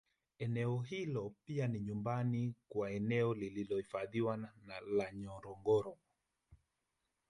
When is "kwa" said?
2.69-2.91